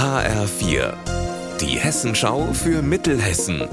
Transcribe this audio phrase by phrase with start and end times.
[0.00, 0.94] HR4,
[1.60, 3.68] die Hessenschau für Mittelhessen.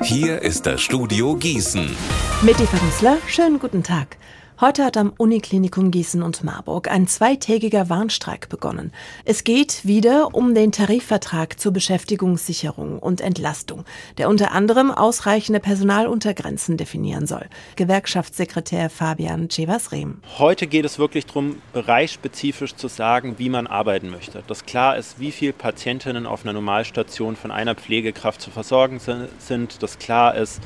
[0.00, 1.94] Hier ist das Studio Gießen.
[2.40, 4.16] Mit Eva Rüssler, schönen guten Tag.
[4.62, 8.92] Heute hat am Uniklinikum Gießen und Marburg ein zweitägiger Warnstreik begonnen.
[9.24, 13.84] Es geht wieder um den Tarifvertrag zur Beschäftigungssicherung und Entlastung,
[14.18, 17.46] der unter anderem ausreichende Personaluntergrenzen definieren soll.
[17.74, 20.18] Gewerkschaftssekretär Fabian Cevas-Rehm.
[20.38, 24.44] Heute geht es wirklich darum, bereichsspezifisch zu sagen, wie man arbeiten möchte.
[24.46, 29.00] Dass klar ist, wie viele Patientinnen auf einer Normalstation von einer Pflegekraft zu versorgen
[29.40, 30.60] sind, dass klar ist,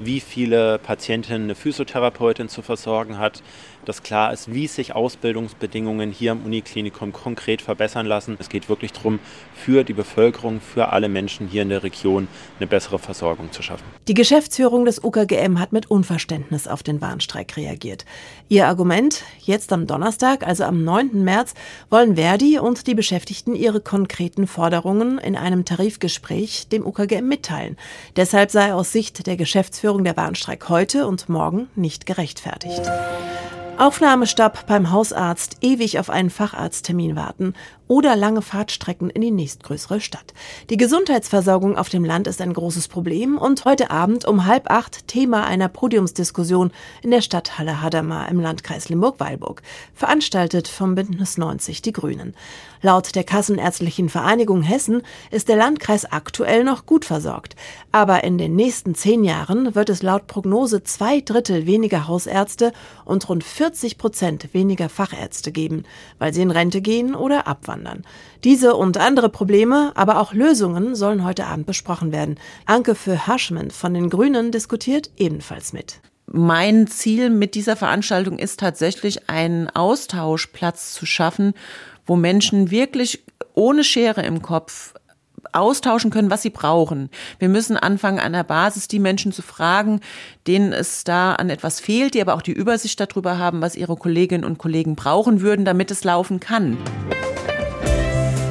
[0.00, 3.42] wie viele Patientinnen eine Physiotherapeutin zu versorgen hat,
[3.84, 8.36] dass klar ist, wie sich Ausbildungsbedingungen hier am Uniklinikum konkret verbessern lassen.
[8.38, 9.20] Es geht wirklich darum,
[9.54, 12.28] für die Bevölkerung, für alle Menschen hier in der Region
[12.58, 13.84] eine bessere Versorgung zu schaffen.
[14.08, 18.04] Die Geschäftsführung des UKGM hat mit Unverständnis auf den Warnstreik reagiert.
[18.48, 21.24] Ihr Argument, jetzt am Donnerstag, also am 9.
[21.24, 21.54] März,
[21.88, 27.76] wollen Verdi und die Beschäftigten ihre konkreten Forderungen in einem Tarifgespräch dem UKGM mitteilen.
[28.16, 32.80] Deshalb sei aus Sicht der Geschäftsführung Durchführung der Warnstreik heute und morgen nicht gerechtfertigt.
[33.80, 37.54] Aufnahmestopp beim Hausarzt, ewig auf einen Facharzttermin warten
[37.88, 40.34] oder lange Fahrtstrecken in die nächstgrößere Stadt.
[40.68, 45.08] Die Gesundheitsversorgung auf dem Land ist ein großes Problem und heute Abend um halb acht
[45.08, 46.72] Thema einer Podiumsdiskussion
[47.02, 49.62] in der Stadthalle Hadamar im Landkreis Limburg-Weilburg,
[49.94, 52.34] veranstaltet vom Bündnis 90 Die Grünen.
[52.82, 57.56] Laut der Kassenärztlichen Vereinigung Hessen ist der Landkreis aktuell noch gut versorgt.
[57.92, 62.72] Aber in den nächsten zehn Jahren wird es laut Prognose zwei Drittel weniger Hausärzte
[63.04, 65.84] und rund 40 Prozent weniger Fachärzte geben,
[66.18, 68.04] weil sie in Rente gehen oder abwandern wandern.
[68.44, 72.38] Diese und andere Probleme, aber auch Lösungen sollen heute Abend besprochen werden.
[72.66, 76.00] Anke für Haschmann von den Grünen diskutiert ebenfalls mit.
[76.26, 81.54] Mein Ziel mit dieser Veranstaltung ist tatsächlich einen Austauschplatz zu schaffen,
[82.06, 83.24] wo Menschen wirklich
[83.54, 84.94] ohne Schere im Kopf
[85.52, 87.10] austauschen können, was sie brauchen.
[87.38, 90.00] Wir müssen anfangen, an der Basis die Menschen zu fragen,
[90.46, 93.96] denen es da an etwas fehlt, die aber auch die Übersicht darüber haben, was ihre
[93.96, 96.76] Kolleginnen und Kollegen brauchen würden, damit es laufen kann.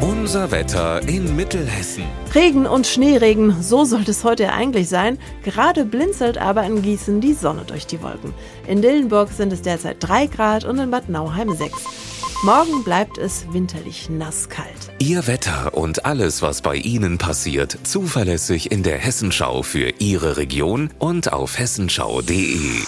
[0.00, 2.04] Unser Wetter in Mittelhessen.
[2.34, 5.18] Regen und Schneeregen, so sollte es heute eigentlich sein.
[5.42, 8.32] Gerade blinzelt aber in Gießen die Sonne durch die Wolken.
[8.68, 11.72] In Dillenburg sind es derzeit 3 Grad und in Bad Nauheim 6.
[12.42, 14.90] Morgen bleibt es winterlich nasskalt.
[14.98, 20.88] Ihr Wetter und alles, was bei Ihnen passiert, zuverlässig in der Hessenschau für Ihre Region
[20.98, 22.80] und auf hessenschau.de.